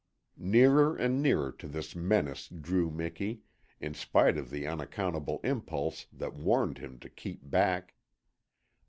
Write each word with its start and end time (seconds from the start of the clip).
Nearer 0.39 0.97
and 0.97 1.21
nearer 1.21 1.51
to 1.51 1.67
this 1.67 1.95
menace 1.95 2.47
drew 2.47 2.89
Miki, 2.89 3.43
in 3.79 3.93
spite 3.93 4.35
of 4.35 4.49
the 4.49 4.65
unaccountable 4.65 5.39
impulse 5.43 6.07
that 6.11 6.33
warned 6.33 6.79
him 6.79 6.97
to 7.01 7.07
keep 7.07 7.47
back. 7.47 7.93